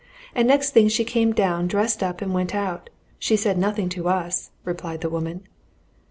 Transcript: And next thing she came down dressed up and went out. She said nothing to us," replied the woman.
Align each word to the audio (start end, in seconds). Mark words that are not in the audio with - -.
And 0.33 0.47
next 0.47 0.71
thing 0.71 0.87
she 0.87 1.03
came 1.05 1.31
down 1.31 1.67
dressed 1.67 2.01
up 2.01 2.23
and 2.23 2.33
went 2.33 2.55
out. 2.55 2.89
She 3.19 3.35
said 3.35 3.59
nothing 3.59 3.87
to 3.89 4.07
us," 4.09 4.49
replied 4.65 5.01
the 5.01 5.11
woman. 5.11 5.45